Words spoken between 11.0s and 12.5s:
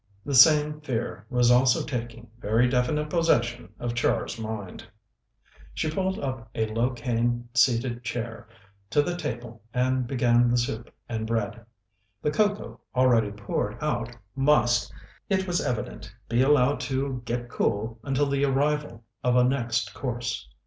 and bread. The